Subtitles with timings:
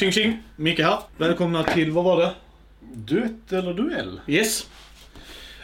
[0.00, 0.42] Tjing tjing!
[0.56, 0.98] Micke här.
[1.16, 2.32] Välkomna till, vad var det?
[2.94, 4.20] Duett eller duell?
[4.26, 4.66] Yes.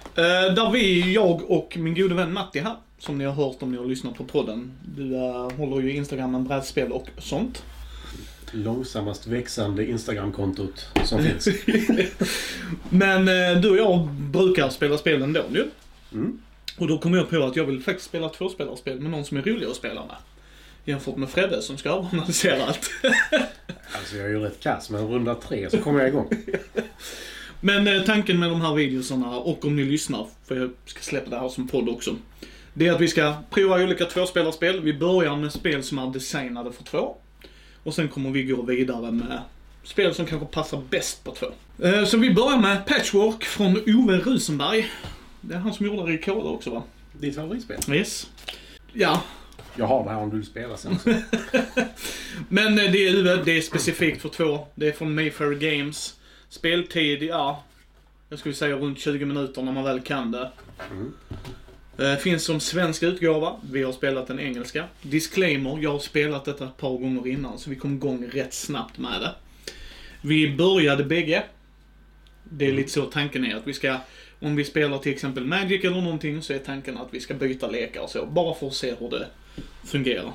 [0.05, 3.73] Uh, där vi, jag och min gode vän Matti här, som ni har hört om
[3.73, 4.73] ni har lyssnat på podden.
[4.97, 7.65] Du uh, håller ju Instagramen brädspel och sånt.
[8.53, 11.49] Långsammast växande Instagramkontot som finns.
[12.89, 15.65] Men uh, du och jag brukar spela spel ändå ju.
[16.13, 16.41] Mm.
[16.79, 19.43] Och då kom jag på att jag vill faktiskt spela tvåspelarspel med någon som är
[19.43, 20.17] rolig att spela med.
[20.87, 22.91] Jämfört med Fredde som ska överanalysera allt.
[23.99, 26.31] Alltså jag är ju rätt kass, men runda tre så kommer jag igång.
[27.61, 31.31] Men eh, tanken med de här videosarna, och om ni lyssnar, för jag ska släppa
[31.31, 32.17] det här som podd också.
[32.75, 34.81] Det är att vi ska prova olika tvåspelarspel.
[34.81, 37.17] Vi börjar med spel som är designade för två.
[37.83, 39.41] Och sen kommer vi gå vidare med
[39.85, 41.47] spel som kanske passar bäst på två.
[41.87, 44.91] Eh, Så vi börjar med Patchwork från Ove Rusenberg.
[45.41, 46.83] Det är han som gjorde Rekoda också va?
[47.13, 47.77] Ditt favoritspel?
[47.95, 48.27] Yes.
[48.93, 49.23] Ja,
[49.79, 50.99] Jag har det här om du vill spela sen.
[50.99, 51.11] Så.
[52.49, 54.67] Men eh, det är det är specifikt för två.
[54.75, 56.15] Det är från Mayfair Games.
[56.49, 57.65] Speltid, ja.
[58.29, 60.51] Jag skulle säga runt 20 minuter när man väl kan det.
[60.91, 61.13] Mm.
[61.99, 63.57] Eh, Finns som svensk utgåva.
[63.71, 64.85] Vi har spelat den engelska.
[65.03, 68.99] Disclaimer, jag har spelat detta ett par gånger innan så vi kom igång rätt snabbt
[68.99, 69.35] med det.
[70.23, 71.45] Vi började bägge.
[72.45, 73.97] Det är lite så tanken är att vi ska,
[74.41, 77.69] om vi spelar till exempel Magic eller någonting så är tanken att vi ska byta
[77.69, 78.27] lekar och så.
[78.27, 79.27] Bara för att se hur det
[79.87, 80.33] fungerar.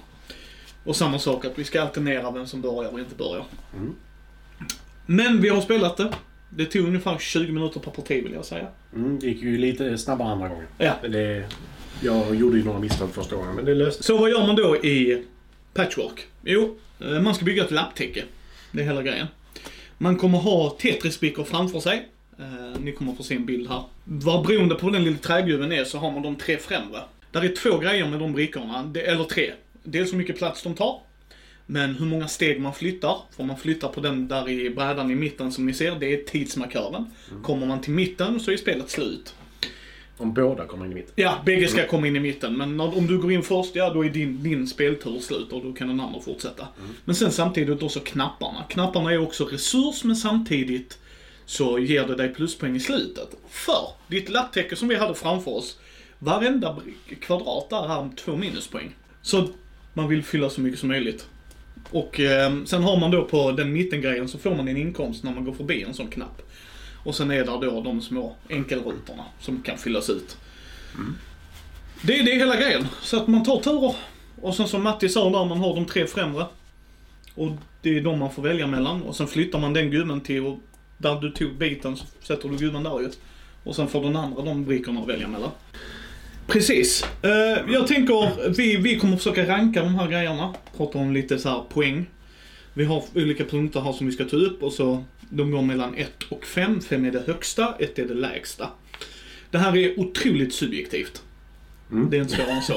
[0.84, 3.46] Och samma sak att vi ska alternera vem som börjar och inte börjar.
[3.76, 3.96] Mm.
[5.06, 6.12] Men vi har spelat det.
[6.50, 8.68] Det tog ungefär 20 minuter per parti vill jag säga.
[8.96, 10.66] Mm, det gick ju lite snabbare andra gången.
[10.78, 10.94] Ja.
[11.02, 11.46] Men det,
[12.02, 14.76] jag gjorde ju några misstag första gången, men det löste Så vad gör man då
[14.78, 15.24] i
[15.74, 16.28] Patchwork?
[16.44, 18.24] Jo, eh, man ska bygga ett lapptäcke.
[18.72, 19.28] Det är hela grejen.
[19.98, 22.10] Man kommer ha Tetris-brickor framför sig.
[22.40, 23.84] Eh, Ni kommer få se en bild här.
[24.04, 27.00] Vad beroende på hur den lilla trägubben är så har man de tre främre.
[27.32, 29.52] Där är två grejer med de brickorna, eller tre.
[29.84, 31.02] Dels hur mycket plats de tar.
[31.66, 33.18] Men hur många steg man flyttar.
[33.36, 36.24] För man flyttar på den där i brädan i mitten som ni ser, det är
[36.24, 37.06] tidsmarkören.
[37.44, 39.36] Kommer man till mitten så är spelet slut.
[40.18, 41.14] Om båda kommer in i mitten.
[41.16, 42.58] Ja, bägge ska komma in i mitten.
[42.58, 45.64] Men när, om du går in först, ja då är din, din speltur slut och
[45.64, 46.68] då kan den andra fortsätta.
[47.06, 48.64] Men sen samtidigt också knapparna.
[48.70, 50.98] Knapparna är också resurs men samtidigt
[51.46, 53.30] så ger det dig pluspoäng i slutet.
[53.50, 55.78] För ditt lapptäcke som vi hade framför oss,
[56.24, 56.78] varenda
[57.22, 58.96] kvadrat där har två minuspoäng.
[59.22, 59.48] Så
[59.94, 61.28] man vill fylla så mycket som möjligt.
[61.92, 65.34] Och eh, sen har man då på den mittengrejen så får man en inkomst när
[65.34, 66.42] man går förbi en sån knapp.
[67.04, 70.38] Och sen är där då de små enkelrutorna som kan fyllas ut.
[72.02, 72.88] Det är det är hela grejen.
[73.02, 73.96] Så att man tar turer.
[74.42, 76.46] Och sen som Matti sa där, man har de tre främre.
[77.36, 77.52] Och
[77.82, 79.04] det är de man får välja mellan.
[79.04, 80.60] Och sen flyttar man den gubben till, och
[80.98, 83.10] där du tog biten så sätter du gubben där ju.
[83.64, 85.52] Och sen får den andra de brickorna att välja mellan.
[86.48, 87.06] Precis.
[87.22, 90.54] Eh, jag tänker, vi, vi kommer försöka ranka de här grejerna.
[90.78, 92.06] Prata om lite så här poäng.
[92.74, 95.96] Vi har olika punkter här som vi ska ta upp och så de går mellan
[95.96, 96.82] 1 och 5.
[96.82, 98.70] 5 är det högsta, 1 är det lägsta.
[99.52, 101.22] Det här är otroligt subjektivt.
[101.92, 102.10] Mm.
[102.10, 102.74] Det är inte svårare än så.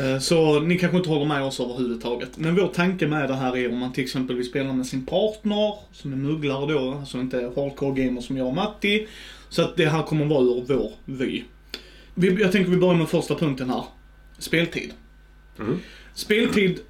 [0.00, 2.30] Eh, Så ni kanske inte håller med oss överhuvudtaget.
[2.38, 5.06] Men vår tanke med det här är om man till exempel vill spela med sin
[5.06, 9.06] partner, som är mugglare då, alltså inte hardcore gamer som jag och Matti.
[9.48, 11.42] Så att det här kommer vara ur vår vy.
[12.18, 13.84] Vi- Jag tänker vi börjar med första punkten här.
[14.38, 14.92] Speltid.
[15.58, 15.80] Mm.
[16.14, 16.80] Speltid,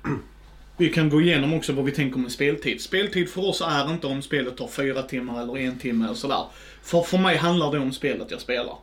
[0.76, 2.80] vi kan gå igenom också vad vi tänker med speltid.
[2.80, 6.44] Speltid för oss är inte om spelet tar fyra timmar eller en timme eller sådär.
[6.82, 8.76] För, för mig handlar det om spelet jag spelar.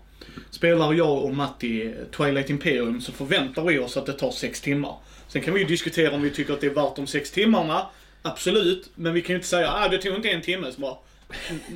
[0.50, 4.96] Spelar jag och Matti Twilight Imperium så förväntar vi oss att det tar sex timmar.
[5.28, 7.86] Sen kan vi ju diskutera om vi tycker att det är värt de sex timmarna.
[8.22, 8.90] Absolut.
[8.96, 10.72] Men vi kan ju inte säga att ah, det tog inte en timme.
[10.72, 10.96] Så bara,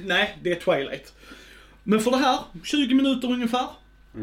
[0.06, 1.14] nej, det är Twilight.
[1.84, 3.68] Men för det här, 20 minuter ungefär.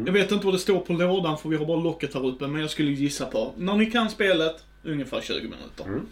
[0.05, 2.47] Jag vet inte vad det står på lådan för vi har bara locket här uppe.
[2.47, 5.83] Men jag skulle gissa på, när ni kan spelet, ungefär 20 minuter.
[5.85, 6.05] Mm.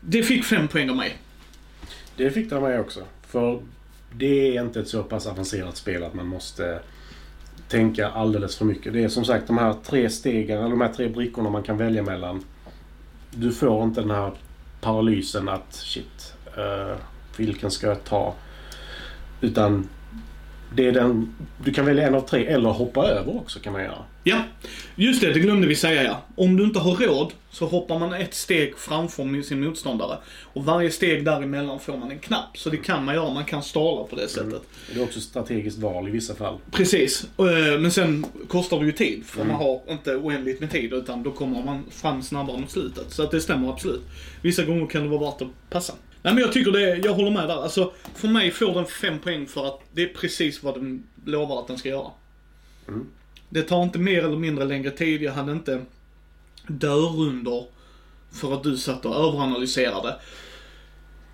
[0.00, 1.18] Det fick fem poäng av mig.
[2.16, 3.00] Det fick det mig också.
[3.26, 3.62] För
[4.12, 6.80] det är inte ett så pass avancerat spel att man måste
[7.68, 8.92] tänka alldeles för mycket.
[8.92, 11.76] Det är som sagt de här tre stegen, eller de här tre brickorna man kan
[11.76, 12.44] välja mellan.
[13.30, 14.32] Du får inte den här
[14.80, 16.96] paralysen att shit, eh,
[17.36, 18.34] vilken ska jag ta?
[19.40, 19.88] Utan
[20.74, 21.34] det är den,
[21.64, 23.98] du kan välja en av tre eller hoppa över också kan man göra.
[24.24, 24.42] Ja,
[24.96, 26.22] just det, det glömde vi säga ja.
[26.34, 30.18] Om du inte har råd så hoppar man ett steg framför sin motståndare.
[30.52, 32.58] Och varje steg däremellan får man en knapp.
[32.58, 34.62] Så det kan man göra, man kan stala på det sättet.
[34.94, 36.58] Det är också strategiskt val i vissa fall.
[36.70, 39.24] Precis, Eh, men sen kostar det ju tid.
[39.26, 39.52] För Mm.
[39.52, 43.12] man har inte oändligt med tid utan då kommer man fram snabbare mot slutet.
[43.12, 44.02] Så att det stämmer absolut.
[44.42, 45.92] Vissa gånger kan det vara värt att passa.
[46.22, 47.62] Nej men jag tycker det, jag håller med där.
[47.62, 51.60] Alltså, för mig får den fem poäng för att det är precis vad den lovar
[51.60, 52.10] att den ska göra.
[52.88, 53.06] Mm.
[53.48, 55.22] Det tar inte mer eller mindre längre tid.
[55.22, 55.80] Jag hade inte
[56.66, 57.64] dörrunder
[58.32, 60.16] för att du satt och överanalyserade.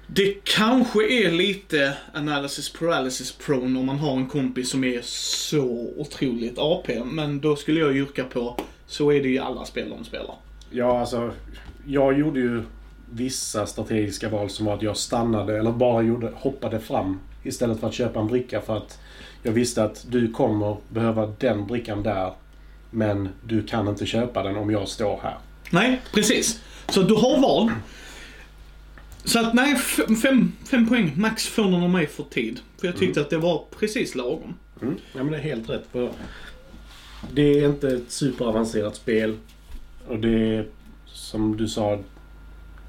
[0.06, 5.92] Det kanske är lite analysis paralysis prone om man har en kompis som är så
[5.96, 10.04] otroligt AP, men då skulle jag yrka på, så är det i alla spel de
[10.04, 10.34] spelar.
[10.70, 11.32] Ja, alltså.
[11.86, 12.62] Jag gjorde ju
[13.10, 17.86] vissa strategiska val som var att jag stannade eller bara gjorde, hoppade fram istället för
[17.86, 18.98] att köpa en bricka för att
[19.42, 22.32] jag visste att du kommer behöva den brickan där.
[22.90, 25.38] Men du kan inte köpa den om jag står här.
[25.70, 26.60] Nej, precis.
[26.88, 27.70] Så du har val.
[29.24, 29.76] Så att nej,
[30.22, 32.60] fem, fem, poäng max får någon av mig för tid.
[32.80, 34.54] För jag tyckte att det var precis lagom.
[34.82, 34.96] Mm.
[35.12, 35.84] Ja, men det är helt rätt.
[35.92, 36.10] För
[37.32, 39.36] det är inte ett superavancerat spel.
[40.08, 40.66] Och det är,
[41.06, 41.98] som du sa,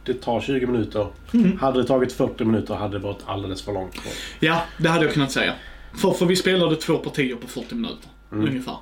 [0.08, 1.08] det tar 20 minuter.
[1.34, 1.58] Mm.
[1.58, 3.96] Hade det tagit 40 minuter hade det varit alldeles för långt.
[4.40, 5.54] Ja, det hade jag kunnat säga.
[5.98, 8.78] För, för vi spelade två partier på 40 minuter, ungefär.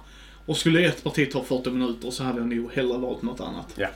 [0.46, 3.74] Och skulle ett parti ta 40 minuter så hade jag nog hellre valt något annat.
[3.76, 3.88] Ja.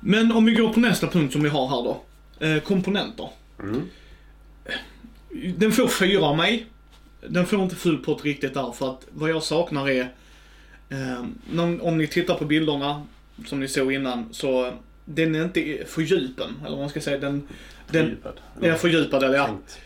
[0.00, 2.02] Men om vi går på nästa punkt som vi har här då.
[2.46, 3.28] Eh, komponenter.
[3.58, 3.82] Mm.
[5.56, 6.66] Den får fyra av mig.
[7.28, 10.12] Den får inte full pott riktigt där för att vad jag saknar är,
[10.88, 11.24] eh,
[11.80, 13.02] om ni tittar på bilderna
[13.46, 14.72] som ni såg innan så
[15.04, 17.18] den är inte fördjupen, eller vad man ska säga.
[17.18, 17.48] Den,
[17.90, 18.40] den Fördjupad.
[18.62, 19.46] är fördjupad, eller ja.
[19.46, 19.80] Tänkt.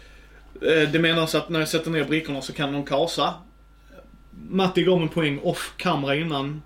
[0.62, 3.35] Eh, Det menas att när jag sätter ner brickorna så kan de kasa.
[4.49, 6.62] Matti gav en poäng off kamera innan.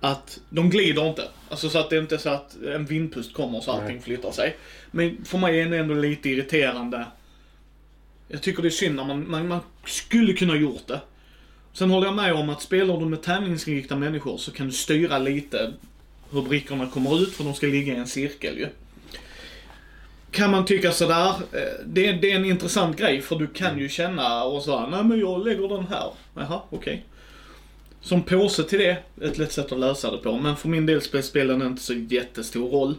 [0.00, 1.28] Att de glider inte.
[1.48, 4.00] Alltså så att det inte är så att en vindpust kommer så allting Nej.
[4.04, 4.56] flyttar sig.
[4.90, 7.06] Men för mig är det ändå lite irriterande.
[8.28, 11.00] Jag tycker det är synd när man, man, man skulle kunna gjort det.
[11.72, 15.18] Sen håller jag med om att spelar du med tävlingsinriktade människor så kan du styra
[15.18, 15.72] lite
[16.32, 18.68] hur brickorna kommer ut för de ska ligga i en cirkel ju.
[20.30, 23.88] Kan man tycka sådär, eh, det, det är en intressant grej för du kan ju
[23.88, 26.12] känna och så nej men jag lägger den här.
[26.34, 27.04] Jaha, okej.
[28.00, 30.38] Som påse till det, ett lätt sätt att lösa det på.
[30.38, 32.94] Men för min del spelar spelen inte så jättestor roll.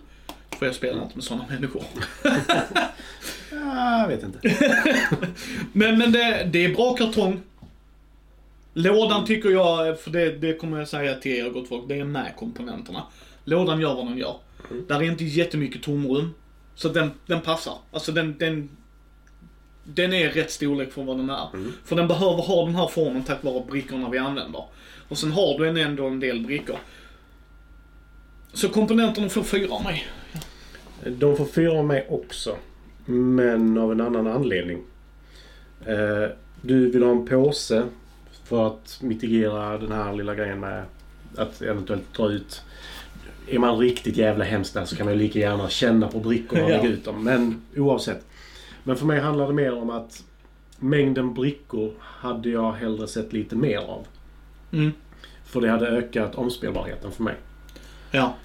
[0.60, 1.84] För jag spelar inte med sådana människor.
[3.52, 4.40] Ja, jag vet inte.
[5.74, 7.42] Men, men det, det är bra kartong.
[8.74, 12.04] Lådan tycker jag, för det, det kommer jag säga till er gott folk, det är
[12.04, 13.04] med komponenterna.
[13.46, 14.36] Lådan gör vad den gör.
[14.88, 16.34] Där är inte jättemycket tomrum.
[16.76, 17.74] Så den, den passar.
[17.92, 18.70] Alltså den, den,
[19.84, 21.48] den är rätt storlek för vad den är.
[21.86, 24.64] För den behöver ha den här formen tack vare brickorna vi använder.
[25.08, 26.78] Och sen har du en ändå en del brickor.
[28.54, 30.08] Så komponenterna får fyra av mig.
[31.06, 32.56] De får fyra av mig också.
[33.06, 34.78] Men av en annan anledning.
[35.86, 36.30] Eh,
[36.62, 37.84] Du vill ha en påse
[38.52, 40.84] för att mitigera den här lilla grejen med
[41.36, 42.62] att eventuellt dra ut.
[43.48, 46.64] Är man riktigt jävla hemskt där så kan man ju lika gärna känna på brickorna
[46.64, 47.24] och lägga ut dem.
[47.24, 48.26] Men oavsett.
[48.84, 50.24] Men för mig handlar det mer om att
[50.80, 54.08] mängden brickor hade jag hellre sett lite mer av.
[54.72, 54.92] Mm.
[55.46, 57.36] För det hade ökat omspelbarheten för mig.
[58.12, 58.36] Ja.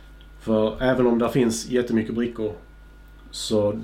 [0.41, 2.53] För även om det finns jättemycket brickor
[3.31, 3.81] så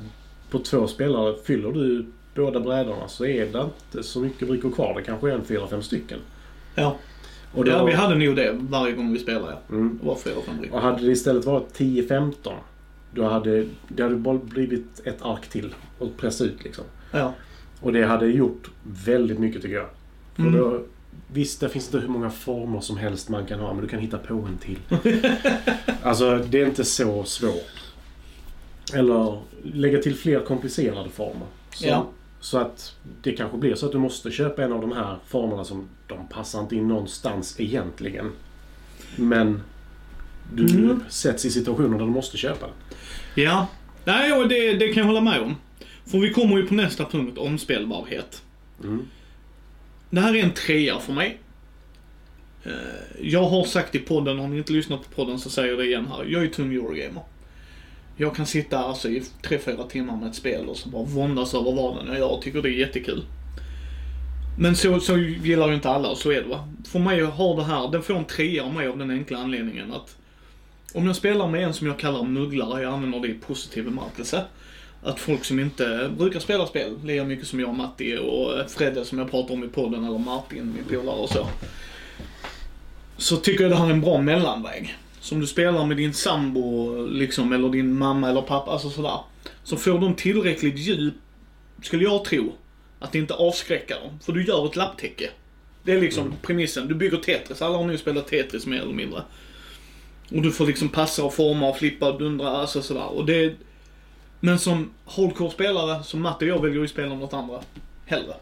[0.50, 3.60] på två spelare fyller du båda brädorna så är det
[3.92, 4.94] inte så mycket brickor kvar.
[4.94, 6.18] Det kanske är en fyra, fem stycken.
[6.74, 6.96] Ja.
[7.54, 9.56] Och, då, ja, vi hade nog det varje gång vi spelade.
[9.70, 10.76] Mm, Det var fyra, fem brickor.
[10.76, 12.32] och hade det istället varit 10-15
[13.14, 16.84] då hade det hade bara blivit ett ark till och pressa ut liksom.
[17.12, 17.34] Ja.
[17.80, 18.70] Och det hade gjort
[19.04, 19.88] väldigt mycket tycker jag.
[20.34, 20.56] För Mm.
[20.60, 20.82] då,
[21.32, 24.00] visst, det finns inte hur många former som helst man kan ha, men du kan
[24.00, 24.78] hitta på en till.
[26.02, 27.70] alltså, det är inte så svårt.
[28.94, 31.46] Eller lägga till fler komplicerade former.
[31.74, 32.06] Så, Ja.
[32.42, 35.64] Så att det kanske blir så att du måste köpa en av de här formerna
[35.64, 38.32] som de passar inte in någonstans egentligen.
[39.16, 39.62] Men
[40.54, 41.04] du Mm.
[41.08, 42.74] sätts i situationer där du måste köpa den.
[43.44, 43.66] Ja.
[44.04, 45.56] Nej, och det, det kan jag hålla med om.
[46.06, 48.42] För vi kommer ju på nästa punkt, omspelbarhet.
[48.84, 49.02] Mm.
[50.10, 51.38] Det här är en trea för mig.
[52.64, 52.70] Eh,
[53.20, 55.86] Jag har sagt i podden, har ni inte lyssnat på podden så säger jag det
[55.86, 56.24] igen här.
[56.24, 57.22] Jag är tung Eurogamer.
[58.16, 61.72] Jag kan sitta alltså i 3-4 timmar med ett spel och så bara våndas över
[61.72, 63.24] vad och jag gör och tycker det är jättekul.
[64.58, 66.68] Men så, så gillar ju inte alla och så är det va.
[66.84, 69.92] För mig har det här, den får en trea av mig av den enkla anledningen
[69.92, 70.16] att
[70.94, 74.44] om jag spelar med en som jag kallar mugglare, jag använder det i positiv bemärkelse.
[75.02, 79.04] Att folk som inte brukar spela spel, lika mycket som jag och Matti och Fredde
[79.04, 81.46] som jag pratar om i podden, eller Martin, min polare och så.
[83.16, 84.96] Så tycker jag det här är en bra mellanväg.
[85.22, 89.18] Som du spelar med din sambo, liksom, eller din mamma eller pappa, alltså sådär.
[89.62, 91.14] Så får de tillräckligt djup,
[91.82, 92.52] skulle jag tro,
[92.98, 94.18] att det inte avskräcker dem.
[94.22, 95.30] För du gör ett lapptäcke.
[95.82, 96.88] Det är liksom premissen.
[96.88, 97.62] Du bygger Tetris.
[97.62, 99.22] Alla har nu spelat Tetris mer eller mindre.
[100.30, 103.08] Och du får liksom passa och forma och flippa och dundra, alltså sådär.
[103.08, 103.54] Och det...
[104.40, 107.60] Men som hardcore-spelare, som Matte och jag väljer ju spela något andra.
[108.06, 108.34] Hellre.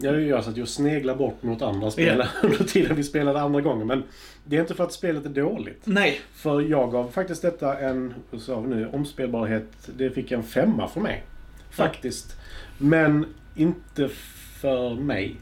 [0.00, 3.60] Jag gör så att jag sneglar bort mot andra spel under tiden vi spelade andra
[3.60, 3.86] gången.
[3.86, 4.02] Men
[4.44, 5.82] det är inte för att spelet är dåligt.
[5.84, 6.20] Nej.
[6.34, 9.66] För jag gav faktiskt detta en, vad sa vi nu, omspelbarhet.
[9.96, 11.24] Det fick en femma för mig.
[11.70, 12.36] Faktiskt.
[12.78, 14.08] Men inte
[14.60, 15.36] för mig.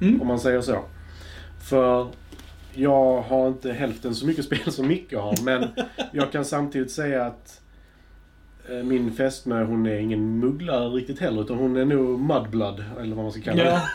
[0.00, 0.20] Mm.
[0.20, 0.84] Om man säger så.
[1.68, 2.08] För
[2.74, 5.44] jag har inte hälften så mycket spel som Micke har.
[5.44, 5.68] Men
[6.12, 7.60] jag kan samtidigt säga att
[8.84, 11.42] min fästmö hon är ingen mugglare riktigt heller.
[11.42, 12.84] Utan hon är nog mudblood.
[13.00, 13.70] Eller vad man ska kalla det.
[13.70, 13.88] Ja.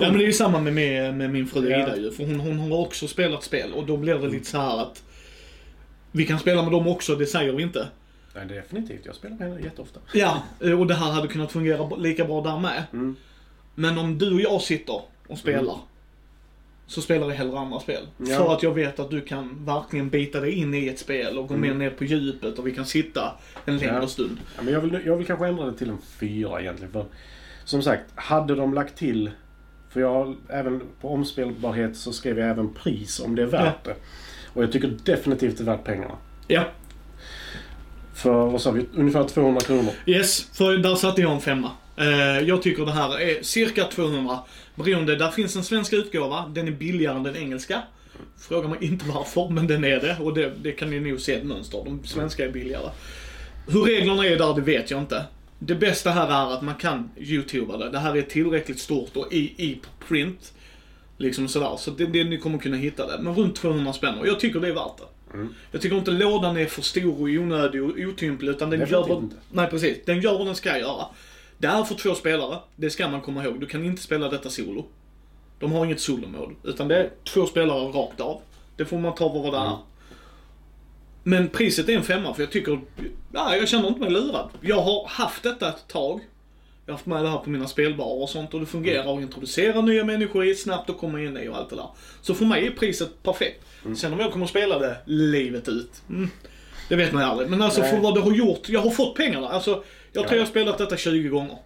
[0.00, 1.82] ja, men det är ju samma med, med, med min fru Ja.
[1.82, 2.10] Ida ju.
[2.10, 5.02] För hon, hon har också spelat spel och då blir det lite så här att
[6.12, 7.88] vi kan spela med dem också, det säger vi inte.
[8.34, 9.06] Nej, definitivt.
[9.06, 10.00] Jag spelar med henne jätteofta.
[10.14, 10.42] Ja,
[10.78, 12.84] och det här hade kunnat fungera lika bra där med.
[12.92, 13.16] Mm.
[13.74, 15.76] Men om du och jag sitter och spelar,
[16.90, 18.06] så spelar vi hellre andra spel.
[18.18, 18.36] Ja.
[18.36, 21.48] För att jag vet att du kan verkligen bita dig in i ett spel och
[21.48, 23.32] gå mer ner på djupet och vi kan sitta
[23.64, 24.06] en längre Ja.
[24.08, 24.38] stund.
[24.56, 26.92] Ja, men jag, vill, jag vill kanske ändra det till en fyra egentligen.
[26.92, 27.04] För
[27.64, 29.30] som sagt, hade de lagt till...
[29.90, 33.94] För jag även på omspelbarhet så skrev jag även pris om det är värt det.
[34.54, 36.14] Och jag tycker definitivt det är värt pengarna.
[36.48, 36.64] Ja.
[38.14, 38.86] För vad sa vi?
[38.94, 39.92] Ungefär 200 kronor.
[40.06, 41.70] Yes, för där satte jag en femma.
[41.96, 44.38] Eh, jag tycker det här är cirka 200.
[44.84, 47.82] Beroende, där finns en svensk utgåva, den är billigare än den engelska.
[48.38, 50.16] Fråga mig inte varför, men den är det.
[50.20, 51.82] Och det, det kan ni nog se ett mönster.
[51.84, 52.90] De svenska är billigare.
[53.68, 55.24] Hur reglerna är där, det vet jag inte.
[55.58, 57.90] Det bästa här är att man kan youtuba det.
[57.90, 60.52] Det här är tillräckligt stort och i, i print.
[61.16, 61.76] Liksom sådär.
[61.78, 63.22] Så det, det, ni kommer kunna hitta det.
[63.22, 65.34] Men runt 200 spänn och jag tycker det är värt det.
[65.34, 65.54] Mm.
[65.70, 69.08] Jag tycker inte lådan är för stor och onödig och otymplig utan den gör Definitivt
[69.08, 69.36] vad, inte.
[69.52, 71.06] Nej precis, den gör vad den ska göra.
[71.60, 73.60] Det är för två spelare, det ska man komma ihåg.
[73.60, 74.86] Du kan inte spela detta solo.
[75.58, 78.40] De har inget solomode, utan det är två spelare rakt av.
[78.76, 79.66] Det får man ta vad det är.
[79.66, 79.78] Mm.
[81.22, 82.80] Men priset är en femma för jag tycker,
[83.32, 84.48] ja, jag känner inte mig lurad.
[84.60, 86.20] Jag har haft detta ett tag.
[86.86, 89.22] Jag har haft med det här på mina spelbarer och sånt och det fungerar att
[89.22, 91.88] introducera nya människor i snabbt och komma in i och allt det där.
[92.22, 93.64] Så för mig är priset perfekt.
[93.96, 96.30] Sen om jag kommer att spela det livet ut, mm,
[96.88, 97.50] det vet man aldrig.
[97.50, 97.90] Men alltså Nej.
[97.90, 99.48] för vad det har gjort, jag har fått pengarna.
[99.48, 100.34] Alltså, jag tror Ja.
[100.36, 101.56] jag har spelat detta 20 gånger.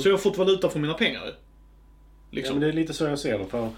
[0.00, 1.26] Så jag har fått valuta för mina pengar ju.
[1.30, 1.34] Ja,
[2.30, 2.54] Liksom.
[2.54, 3.44] men det är lite så jag ser det.
[3.46, 3.68] För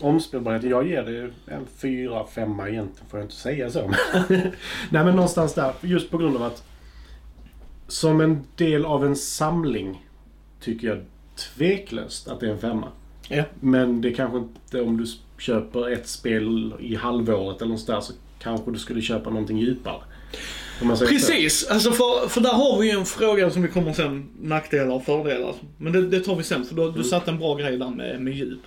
[0.00, 3.08] omspelbarhet, jag ger det en fyra, femma egentligen.
[3.10, 3.90] Får jag inte säga så.
[4.28, 5.72] Nej men någonstans där.
[5.80, 6.64] Just på grund av att
[7.88, 10.06] som en del av en samling
[10.60, 11.00] tycker jag
[11.36, 12.88] tveklöst att det är en femma.
[13.28, 13.44] Ja.
[13.60, 15.04] Men det kanske inte om du
[15.38, 20.02] köper ett spel i halvåret eller någonstans så kanske du skulle köpa någonting djupare.
[20.96, 21.06] Så.
[21.06, 24.94] Precis, alltså för, för där har vi ju en fråga som vi kommer sen, nackdelar
[24.94, 25.54] och fördelar.
[25.78, 28.20] Men det, det tar vi sen, för du, du satte en bra grej där med,
[28.20, 28.60] med djup.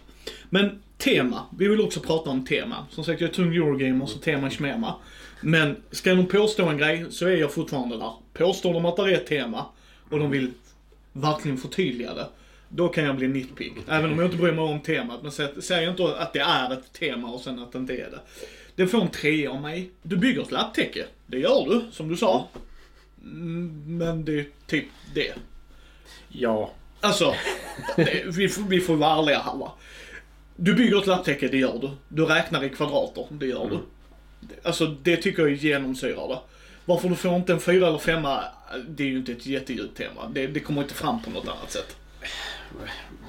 [0.50, 2.76] Men tema, vi vill också prata om tema.
[2.92, 4.96] Som sagt, jag är tung Eurogamer, så tema är smema.
[5.42, 8.12] Men ska de påstå en grej, så är jag fortfarande där.
[8.34, 9.66] Påstår de att det är ett tema,
[10.10, 10.52] och de vill
[11.14, 12.28] verkligen förtydliga det,
[12.76, 13.74] då kan jag bli nitpick.
[13.88, 15.22] Även om jag inte bryr mig om temat.
[15.22, 18.10] Men sä- säg inte att det är ett tema och sen att det inte är
[18.12, 18.20] det.
[18.76, 19.90] Det får en trea av mig.
[20.02, 21.06] Du bygger ett lapptäcke.
[21.28, 22.48] Det gör du, som du sa.
[23.24, 25.34] Mm, Men det är typ det.
[26.30, 26.72] Ja.
[27.02, 27.36] Alltså,
[27.96, 29.72] det, vi, får- vi får vara ärliga här va.
[30.56, 31.90] Du bygger ett lapptäcke, det gör du.
[32.08, 33.80] Du räknar i kvadrater, det gör du.
[34.64, 36.40] Alltså det tycker jag genomsyrar det.
[36.86, 38.44] Varför du får inte en fyra eller femma,
[38.88, 40.30] det är ju inte ett jättedjupt tema.
[40.34, 41.96] Det, det kommer inte fram på något annat sätt.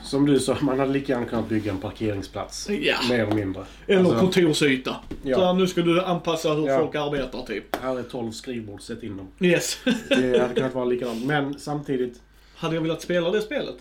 [0.02, 2.68] Som du sa, man hade lika gärna kunnat bygga en parkeringsplats.
[2.70, 2.96] Ja.
[3.08, 3.64] Mer eller mindre.
[3.86, 4.96] Eller Alltså, kontorsyta.
[5.22, 5.36] Ja.
[5.36, 6.78] Så här, nu ska du anpassa hur Ja.
[6.78, 7.76] folk arbetar typ.
[7.82, 9.28] Här är 12 skrivbord, sätt in dem.
[9.40, 9.78] Yes.
[10.08, 11.24] Det hade kunnat vara likadant.
[11.24, 12.20] Men samtidigt,
[12.56, 13.76] hade jag velat spela det spelet?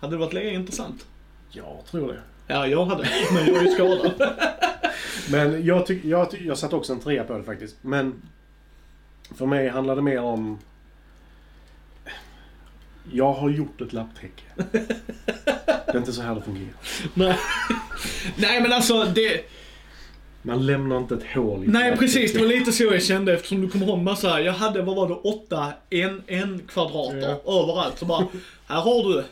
[0.00, 1.06] Hade det varit lika intressant?
[1.52, 2.20] jag tror det.
[2.46, 3.08] Ja, jag hade.
[3.34, 4.12] Men jag är ju skadad.
[5.30, 7.76] Men jag, tyck, jag, tyck, jag satte också en trea på det faktiskt.
[7.82, 8.22] Men
[9.34, 10.58] för mig handlar det mer om...
[13.12, 14.42] Jag har gjort ett lapptäcke.
[15.86, 16.74] Det är inte så här det fungerar.
[17.14, 17.38] Nej.
[18.36, 19.44] Nej, men alltså det...
[20.42, 23.60] Man lämnar inte ett hål i Nej precis, det var lite så jag kände eftersom
[23.60, 27.98] du kommer ihåg massa, jag hade, vad var det, åtta en, en kvadrater överallt.
[27.98, 28.26] Så bara,
[28.66, 29.24] här har du.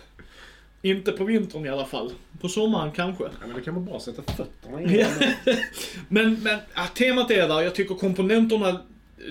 [0.83, 2.13] Inte på vintern i alla fall.
[2.41, 3.25] På sommaren kanske.
[3.25, 5.01] Ja, men det kan vara bra att sätta fötterna i.
[5.01, 5.07] Ja.
[6.09, 8.81] men, men ja, temat är där, jag tycker komponenterna,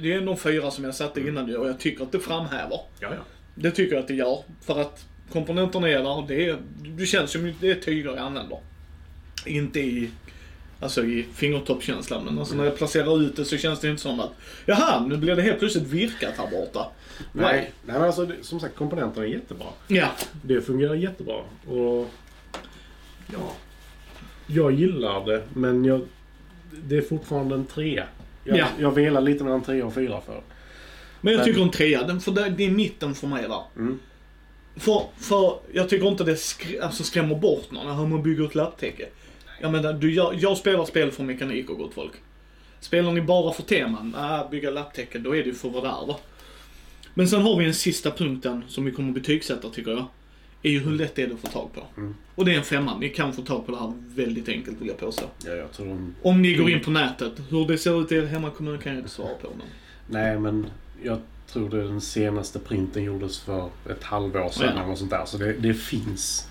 [0.01, 2.79] det är de fyra som jag satte innan nu och jag tycker att det framhäver.
[3.00, 3.37] Ja, ja.
[3.59, 4.39] Det tycker jag att det gör.
[4.61, 6.57] För att komponenterna är där, det, är,
[6.97, 8.57] det känns som det är tyger jag använder.
[9.45, 10.09] Inte i,
[10.79, 14.19] alltså i fingertoppskänslan, men alltså när jag placerar ut det så känns det inte som
[14.19, 14.31] att,
[14.65, 16.87] jaha, nu blir det helt plötsligt virkat här borta.
[17.33, 19.67] Nej, nej men alltså som sagt komponenterna är jättebra.
[19.87, 20.07] Ja,
[20.43, 21.35] Det fungerar jättebra.
[21.67, 22.09] Och
[23.33, 23.51] ja,
[24.47, 26.01] jag gillar det men jag,
[26.83, 28.07] det är fortfarande en trea.
[28.43, 28.67] Jag, Ja.
[28.79, 30.41] jag velar lite mellan tre och fyra för.
[31.21, 33.62] Men jag tycker en trea, den, för det, det är mitten för mig där.
[33.75, 34.00] Mm.
[34.75, 38.55] För, för jag tycker inte det skr alltså skrämmer bort någon, hur man bygger ett
[38.55, 39.05] lapptäcke.
[39.62, 42.13] Jag menar, du, jag, jag spelar spel för mekanik och gott folk.
[42.79, 45.89] Spelar ni bara för teman, äh, bygga lapptäcke, då är det ju för vad det
[45.89, 46.19] är va.
[47.13, 50.05] Men sen har vi en sista punkten som vi kommer betygsätta tycker jag.
[50.63, 52.01] Är ju hur lätt det är det att få tag på.
[52.01, 52.15] Mm.
[52.36, 52.97] Och det är en femma.
[52.97, 55.25] Ni kan få tag på det här väldigt enkelt vill jag påstå.
[55.45, 56.15] Ja, jag tror de...
[56.21, 57.33] Om ni går in på nätet.
[57.50, 59.50] Hur det ser ut i er hemmakommun kan jag inte svara på.
[59.57, 59.67] Men...
[60.07, 60.65] Nej, men
[61.03, 64.83] jag tror det den senaste printen gjordes för ett halvår sedan Ja.
[64.83, 65.25] eller sånt där.
[65.25, 66.47] Så det, det finns.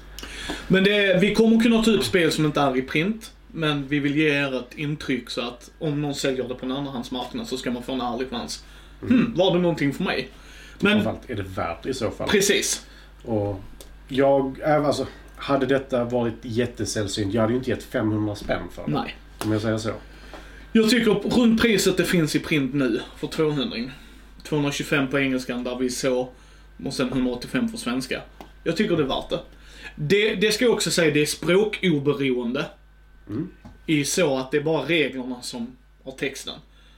[0.68, 3.32] Men det, vi kommer kunna ta upp spel som inte är i print.
[3.52, 6.72] Men vi vill ge er ett intryck så att om någon säljer det på en
[6.72, 8.64] andrahandsmarknad så ska man få en ärlig chans.
[9.00, 10.28] Hmm, var det någonting för mig?
[10.80, 12.28] Men Framförallt är det värt i så fall.
[12.28, 12.86] precis.
[13.24, 13.60] Och
[14.08, 18.92] jag, alltså, hade detta varit jättesällsynt, jag hade ju inte gett 500 spänn för det.
[18.92, 19.16] Nej.
[19.44, 19.90] Om jag säger så.
[20.72, 23.76] Jag tycker runt priset det finns i print nu för 200
[24.48, 26.28] 225 på engelskan där vi så
[26.84, 28.22] och sen 185 för svenska.
[28.64, 29.40] Jag tycker det är värt det.
[29.96, 32.64] Det, det ska jag också säga, det är språkoberoende.
[33.28, 33.48] Mm.
[33.86, 36.54] I så att det är bara reglerna som har texten.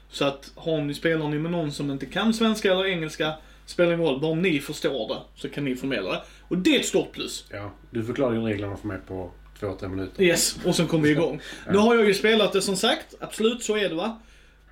[0.09, 3.33] Så att har ni, spelar ni med någon som inte kan svenska eller engelska,
[3.65, 4.21] spelar ingen roll.
[4.21, 6.21] Bara om ni förstår det så kan ni förmedla det.
[6.47, 7.45] Och det är ett stort plus.
[7.49, 10.23] Ja, du förklarade ju reglerna för mig på två, tre minuter.
[10.23, 11.41] Yes, och sen kommer vi igång.
[11.71, 14.19] Nu har jag ju spelat det som sagt, absolut så är det va.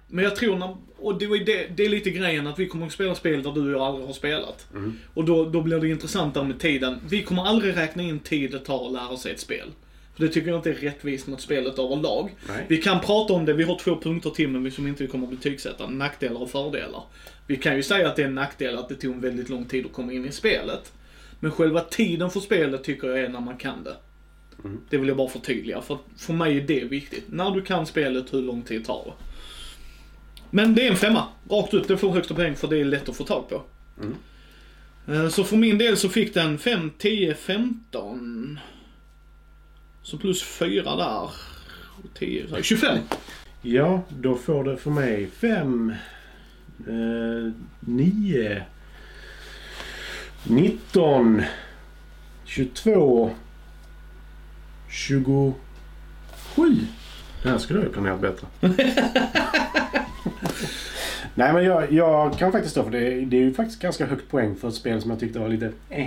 [0.08, 2.86] Men jag tror, när, och det, är det, det är lite grejen att vi kommer
[2.86, 4.68] att spela spel där du och jag aldrig har spelat.
[4.74, 5.00] Mm.
[5.14, 7.00] Och då, då blir det intressantare med tiden.
[7.10, 9.68] Vi kommer aldrig räkna in tid det tar att lära sig ett spel.
[10.16, 12.36] För det tycker jag inte är rättvist mot spelet överlag.
[12.48, 12.66] Nej.
[12.68, 15.28] Vi kan prata om det, vi har två punkter till men som inte vi kommer
[15.28, 15.90] att betygsätta.
[15.90, 17.04] Nackdelar och fördelar.
[17.48, 19.66] Vi kan ju säga att det är en nackdel att det tog en väldigt lång
[19.66, 20.94] tid att komma in i spelet.
[21.40, 23.96] Men själva tiden för spelet tycker jag är när man kan det.
[24.64, 24.78] Mm.
[24.90, 27.24] Det vill jag bara förtydliga, för för mig är det viktigt.
[27.28, 29.12] När du kan spelet, hur lång tid tar det?
[30.50, 31.88] Men det är en femma, rakt ut.
[31.88, 33.62] Det får högsta poäng för det är lätt att få tag på.
[34.02, 34.16] Mm.
[35.08, 38.60] Eh, Så för min del så fick den 5, 10, 15.
[40.04, 41.30] Så plus 4 där.
[42.14, 42.98] 10, så här, 25.
[43.62, 45.94] Ja, då får det för mig 5,
[46.88, 48.64] eh, 9,
[50.44, 51.42] 19,
[52.46, 53.32] 22,
[54.90, 55.54] 27.
[57.44, 58.48] Det här skulle jag ju planerat bättre.
[61.38, 63.00] Nej men jag, jag kan faktiskt stå för det.
[63.26, 65.66] Det är ju faktiskt ganska högt poäng för ett spel som jag tyckte var lite
[65.90, 66.06] eh.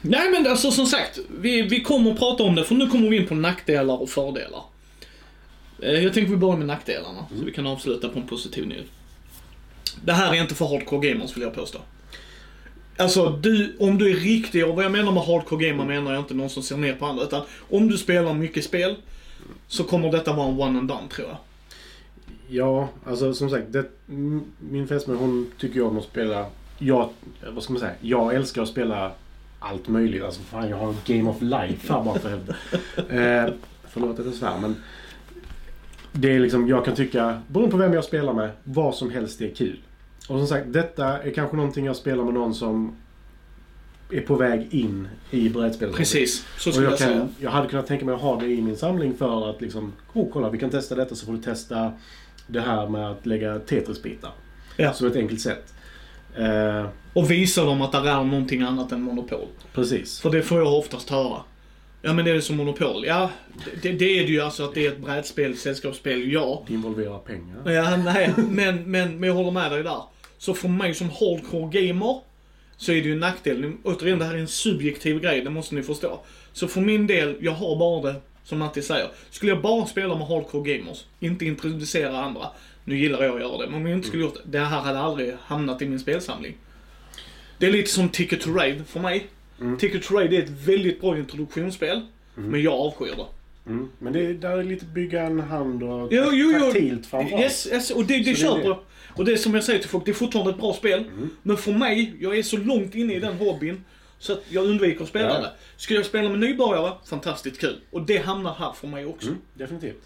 [0.00, 3.08] Nej men alltså som sagt, vi, vi kommer att prata om det för nu kommer
[3.08, 4.62] vi in på nackdelar och fördelar.
[5.82, 8.86] Eh, Jag tänker vi börjar med nackdelarna, så vi kan avsluta på en positiv nyhet.
[10.04, 11.78] Det här är inte för hardcore gamers vill jag påstå.
[12.96, 16.20] Alltså, du, om du är riktig, och vad jag menar med hardcore gamer menar jag
[16.20, 18.96] inte någon som ser ner på andra, utan om du spelar mycket spel,
[19.68, 21.36] så kommer detta vara en one and done tror jag.
[22.48, 23.72] Ja, alltså som sagt.
[23.72, 23.84] Det,
[24.58, 26.46] min fästmö hon tycker ju om att spela...
[26.78, 27.08] Jag,
[27.52, 27.94] vad ska man säga?
[28.00, 29.12] Jag älskar att spela
[29.58, 30.22] allt möjligt.
[30.22, 32.56] Alltså fan jag har Game of Life här bara för helvete.
[33.48, 33.54] eh,
[33.88, 34.76] förlåt att jag svär men...
[36.12, 39.40] Det är liksom, jag kan tycka, beroende på vem jag spelar med, vad som helst
[39.40, 39.78] är kul.
[40.28, 42.96] Och som sagt, detta är kanske någonting jag spelar med någon som
[44.10, 45.94] är på väg in i brädspelet.
[45.94, 47.18] Precis, så skulle jag, jag säga.
[47.18, 49.92] kan, jag hade kunnat tänka mig att ha det i min samling för att liksom,
[50.12, 51.92] oh kolla vi kan testa detta så får du testa
[52.46, 54.30] det här med att lägga Tetris-bitar.
[54.76, 54.92] Ja.
[54.92, 55.74] Som ett enkelt sätt.
[56.36, 59.46] Eh, Och visa dem att det är någonting annat än monopol.
[59.74, 60.20] precis.
[60.20, 61.40] För det får jag oftast höra.
[62.02, 63.04] Ja men det är som Monopol.
[63.06, 63.30] Ja,
[63.82, 66.62] det, det är det ju alltså att det är ett brädspel, sällskapsspel, ja.
[66.66, 67.70] Det involverar pengar.
[67.72, 70.02] Ja, nej, men, men, men jag håller med dig där.
[70.38, 72.20] Så för mig som hardcore gamer
[72.76, 73.72] så är det ju en nackdel.
[73.84, 76.20] Återigen, det här är en subjektiv grej, det måste ni förstå.
[76.52, 79.08] Så för min del, jag har bara det, som Matti säger.
[79.30, 82.48] Skulle jag bara spela med hardcore gamers, inte introducera andra.
[82.84, 84.80] Nu gillar jag att göra det, men om jag inte skulle gjort det, det här
[84.80, 86.54] hade aldrig hamnat i min spelsamling.
[87.58, 89.26] Det är lite som Ticket to Ride för mig.
[89.60, 89.78] Mm.
[89.78, 92.00] Ticket to Ride är ett väldigt bra introduktionsspel,
[92.34, 93.26] men jag avskyr det.
[93.70, 93.88] Mm.
[93.98, 96.60] Men det är, där är lite bygga en hand och Jo, jo, jo.
[96.60, 97.42] taktilt framförallt.
[97.42, 98.78] Yes, yes, och det, det köper jag.
[99.16, 100.98] Och det är som jag säger till folk, det är fortfarande ett bra spel.
[100.98, 101.30] Mm.
[101.42, 103.84] Men för mig, jag är så långt inne i den hobbyn
[104.24, 105.40] så att jag undviker att spela Ja.
[105.40, 105.50] det.
[105.76, 107.80] Skulle jag spela med nybörjare, fantastiskt kul.
[107.90, 109.28] Och det hamnar här för mig också.
[109.28, 110.02] Mm, definitivt.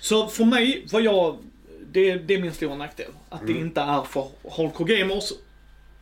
[0.00, 1.38] Så för mig, vad jag,
[1.92, 3.10] det, det är min stora nackdel.
[3.28, 3.54] Att Mm.
[3.54, 4.26] det inte är för
[4.56, 5.32] hardcore gamers.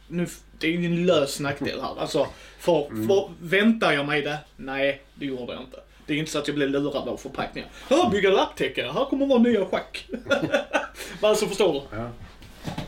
[0.08, 0.26] Nu,
[0.58, 2.00] det är ju en lös nackdel här.
[2.00, 2.26] Alltså,
[2.58, 3.08] för, Mm.
[3.08, 4.38] för väntar jag mig det?
[4.56, 5.80] Nej, det gjorde jag inte.
[6.06, 7.68] Det är inte så att jag blev lurad av förpackningar.
[7.88, 8.90] Ja, bygga lapptäcke.
[8.92, 10.06] Här kommer vara nya schack.
[11.20, 11.96] Men alltså, förstår du?
[11.96, 12.10] Ja.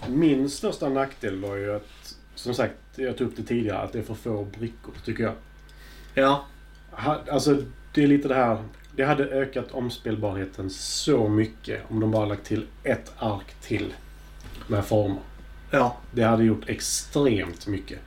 [0.08, 3.98] Min största nackdel var ju att, som sagt, jag tog upp det tidigare, att det
[3.98, 5.34] är för få brickor, tycker jag.
[6.14, 6.44] Ja.
[7.30, 7.62] Alltså,
[7.94, 8.62] det är lite det här.
[8.96, 13.94] Det hade ökat omspelbarheten så mycket om de bara lagt till ett ark till
[14.66, 15.18] med former.
[15.70, 15.96] Ja.
[16.12, 17.98] Det hade gjort extremt mycket.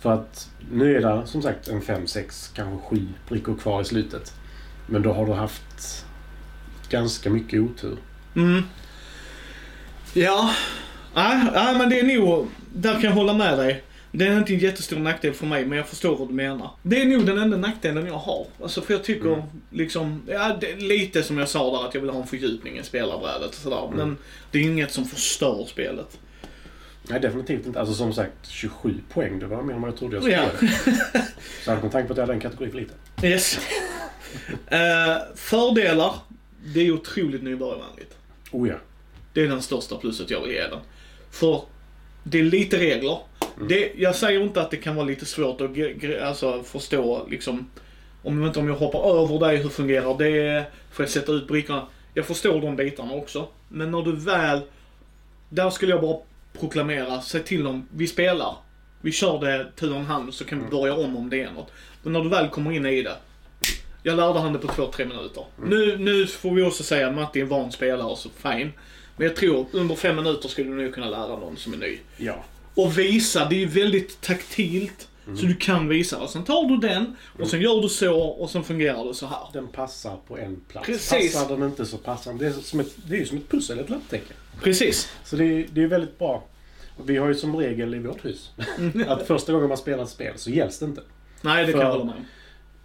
[0.00, 3.84] För att nu är det som sagt en 5, 6, kanske 7 brickor kvar i
[3.84, 4.34] slutet.
[4.86, 6.06] Men då har du haft
[6.88, 7.98] ganska mycket otur.
[8.36, 8.62] Mm.
[10.14, 10.54] Ja.
[11.14, 12.48] Nej, nej, men det är nog...
[12.74, 13.82] Där kan jag hålla med dig.
[14.14, 16.70] Det är inte en jättestor nackdel för mig, men jag förstår vad du menar.
[16.82, 18.46] Det är nog den enda nackdelen jag har.
[18.62, 19.42] Alltså för jag tycker Mm.
[19.70, 23.48] liksom, ja, lite som jag sa där att jag vill ha en fördjupning i spelarbrädet
[23.48, 23.90] och sådär.
[23.96, 24.16] Men
[24.50, 26.18] det är inget som förstör spelet.
[27.08, 27.80] Nej, definitivt inte.
[27.80, 29.38] Alltså som sagt, 27 poäng.
[29.38, 30.48] Det var mer än vad jag trodde jag skulle Ja.
[30.92, 31.20] få.
[31.64, 32.94] Så med tanke på att jag hade en kategori för lite.
[33.26, 33.58] Yes.
[34.66, 36.14] Eh, fördelar,
[36.74, 38.14] det är otroligt nybörjarvänligt.
[38.50, 38.74] Oh ja.
[39.32, 40.78] Det är den största plusset jag vill ge den.
[41.30, 41.62] För
[42.22, 43.18] det är lite regler.
[43.68, 45.70] Det, jag säger inte att det kan vara lite svårt att
[46.22, 47.70] alltså, förstå liksom,
[48.22, 50.64] om inte om jag hoppar över det, hur fungerar det?
[50.92, 51.86] Får jag sätta ut brickorna?
[52.14, 53.48] Jag förstår de bitarna också.
[53.68, 54.60] Men när du väl,
[55.48, 56.18] där skulle jag bara
[56.60, 58.56] proklamera, säg till dem, vi spelar.
[59.00, 61.72] Vi kör det tu och hand så kan vi börja om om det är något.
[62.02, 63.16] Men när du väl kommer in i det.
[64.02, 65.44] Jag lärde han det på två, tre minuter.
[65.64, 68.72] Nu, nu får vi också säga att Matti är en van spelare, så fine.
[69.16, 71.98] Men jag tror under fem minuter skulle du nog kunna lära någon som är ny.
[72.16, 72.44] Ja.
[72.74, 75.08] Och visa, det är ju väldigt taktilt.
[75.24, 76.18] Så du kan visa.
[76.18, 79.26] Och sen tar du den, och sen gör du så, och sen fungerar det så
[79.26, 79.38] här.
[79.52, 80.86] Den passar på en plats.
[80.86, 81.34] Precis.
[81.34, 82.38] Passar den inte så passar den.
[82.38, 84.32] Det är, som ett, det är ju som ett pussel, ett lapptäcke.
[84.62, 85.12] Precis.
[85.24, 86.44] Så det är, det är väldigt bra.
[87.04, 88.50] Vi har ju som regel i vårt hus
[89.06, 91.02] att första gången man spelar ett spel så gälls det inte.
[91.42, 92.24] Nej, det kan För- jag hålla med om.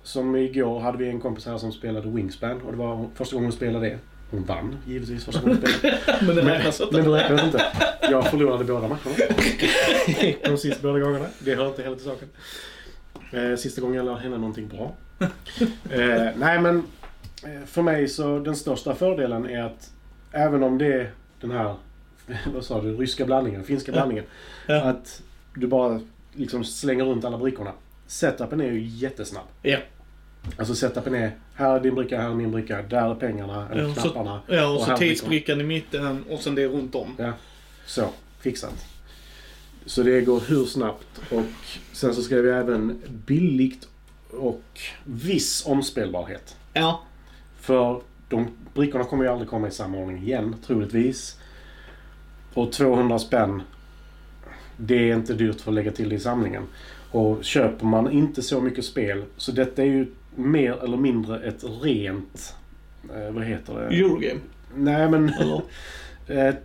[0.04, 3.46] Som igår hade vi en kompis här som spelade Wingspan och det var första gången
[3.46, 4.00] hon spelade det.
[4.32, 5.68] Hon vann givetvis första spelade.
[6.22, 6.96] Men det räknas inte.
[6.96, 7.66] men det räknas inte.
[8.02, 9.16] Jag förlorade båda matcherna.
[10.44, 11.26] De sista båda gångerna.
[11.40, 12.30] Det hör inte heller till saken.
[13.32, 14.96] Eh, sista gången jag lärde henne någonting bra.
[15.90, 16.84] Eh, nej men
[17.44, 19.92] eh, för mig så den största fördelen är att
[20.32, 21.12] även om det är
[21.42, 21.76] den här,
[22.54, 24.24] vad sa du, ryska blandningen, finska blandningen.
[24.68, 24.82] Ja.
[24.82, 25.22] Att
[25.56, 26.00] du bara
[26.34, 27.72] liksom slänger runt alla brickorna.
[28.08, 29.46] Setupen är ju jättesnabb.
[29.62, 29.78] Ja.
[30.58, 33.84] Alltså setupen är, här är din bricka, här är min bricka, där är pengarna, eller
[33.84, 34.42] Ja, så- knapparna.
[34.48, 37.14] Ja, och Och så tidsbrickan i mitten och sen det runt om.
[37.18, 37.32] Ja,
[37.86, 38.10] så.
[38.40, 38.86] Fixat.
[39.86, 41.44] Så det går hur snabbt och
[41.94, 43.88] sen så skrev jag även billigt
[44.32, 44.64] och
[45.04, 46.56] viss omspelbarhet.
[46.74, 47.02] Ja.
[47.60, 51.40] För de brickorna kommer ju aldrig komma i samma ordning igen, troligtvis.
[52.54, 53.62] Och 200 spänn,
[54.78, 56.64] det är inte dyrt för att lägga till det i samlingen.
[57.12, 61.63] Och köper man inte så mycket spel, så detta är ju mer eller mindre ett
[61.82, 62.56] rent...
[63.15, 63.95] Eh, vad heter det?
[63.97, 64.39] Eurogame.
[64.76, 65.32] Nej men...
[66.30, 66.56] Eh,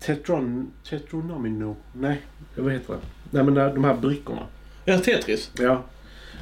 [0.00, 1.76] tetron, tetronomino?
[1.92, 2.20] Nej,
[2.56, 3.00] vad heter det?
[3.30, 4.46] Nej men de här brickorna.
[4.84, 5.50] Ja, Tetris.
[5.58, 5.82] Ja.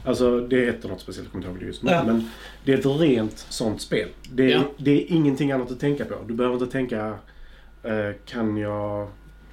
[0.04, 1.90] Alltså det heter något speciellt, jag kommer inte ihåg det just nu.
[1.92, 2.04] Ja.
[2.04, 2.28] Men
[2.64, 4.08] det är ett rent sånt spel.
[4.32, 4.62] Det är, Ja.
[4.76, 6.14] det är ingenting annat att tänka på.
[6.26, 7.14] Du behöver inte tänka,
[7.82, 9.08] eh, kan jag...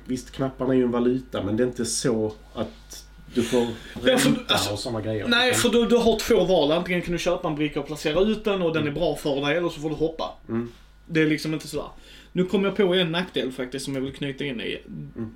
[0.05, 4.17] Visst, knapparna är ju en valuta, men det är inte så att du får Ja,
[4.17, 5.27] för- ränta alltså, och sådana grejer.
[5.27, 6.71] Nej, för du, du har två val.
[6.71, 9.41] Antingen kan du köpa en bricka och placera ut den och den är bra för
[9.41, 10.33] dig, eller så får du hoppa.
[10.49, 10.71] Mm.
[11.05, 11.87] Det är liksom inte sådär.
[12.31, 14.79] Nu kommer jag på en nackdel faktiskt som jag vill knyta in i.
[14.87, 15.31] Mm.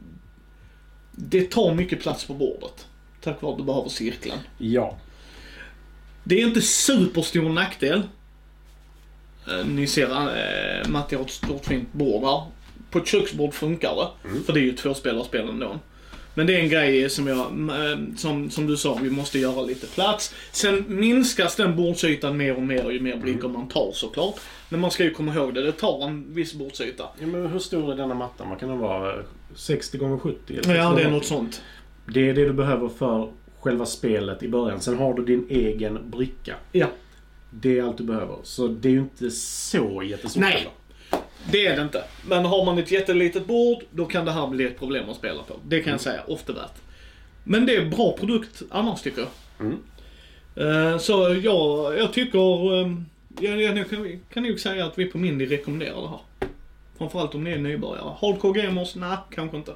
[1.12, 2.88] Det tar mycket plats på bordet.
[3.21, 4.38] Tack vare att du behöver cirkeln.
[4.58, 4.97] Ja.
[6.23, 8.01] Det är inte superstor nackdel.
[9.47, 10.10] Eh, Ni ser,
[10.82, 12.43] äh, Matti har ett stort fint bord där.
[12.89, 14.27] På ett köksbord funkar det.
[14.29, 14.43] Mm.
[14.43, 15.79] För det är ju tvåspelarspel ändå.
[16.36, 19.62] Men det är en grej som jag, eh, som, som du sa, vi måste göra
[19.62, 20.36] lite plats.
[20.52, 24.39] Sen minskas den bordsytan mer och mer ju mer blickar man tar såklart.
[24.69, 27.04] Men man ska ju komma ihåg det, det tar en viss bordsyta.
[27.19, 28.50] ja men hur stor är denna mattan?
[28.50, 29.15] Vad kan den vara?
[29.56, 30.58] 60 gånger 70?
[30.58, 31.12] eller Ja, det är 60?
[31.12, 31.62] något sånt.
[32.06, 34.82] Det är det du behöver för själva spelet i början.
[34.82, 36.56] Sen har du din egen bricka.
[36.72, 36.88] Ja.
[37.50, 38.38] Det är allt du behöver.
[38.43, 40.41] Så det är ju inte så jättestort.
[40.41, 40.52] Nej.
[40.52, 40.72] heller.
[41.51, 42.03] Det är det inte.
[42.27, 45.43] Men har man ett jättelitet bord, då kan det här bli ett problem att spela
[45.43, 45.53] på.
[45.67, 46.73] Det kan jag säga, ofta värt.
[47.43, 49.29] Men det är bra produkt annars tycker jag.
[49.67, 49.77] Mm.
[50.56, 52.93] Eh, Så jag, jag tycker, eh,
[53.39, 56.19] jag, jag kan, kan nog säga att vi på Mindy rekommenderar det här.
[56.97, 58.15] Framförallt om ni är nybörjare.
[58.21, 58.95] Hardcore gamers?
[58.95, 59.73] Nej, kanske inte.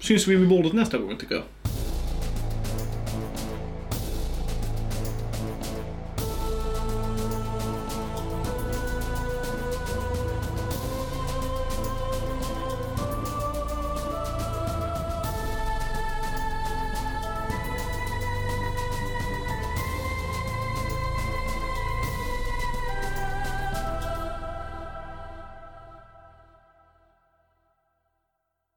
[0.00, 1.44] Syns vi vid bordet nästa gång tycker jag.